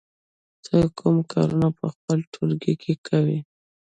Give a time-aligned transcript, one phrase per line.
[0.63, 3.39] ته کوم کارونه په خپل ټولګي کې کوې؟